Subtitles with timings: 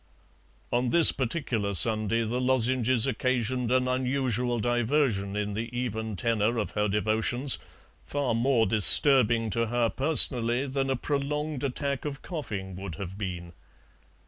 [0.73, 6.71] On this particular Sunday the lozenges occasioned an unusual diversion in the even tenor of
[6.71, 7.59] her devotions,
[8.03, 13.53] far more disturbing to her personally than a prolonged attack of coughing would have been.